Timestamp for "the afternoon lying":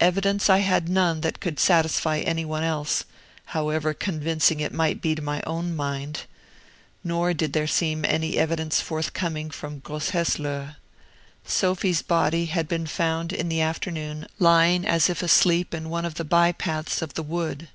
13.50-14.86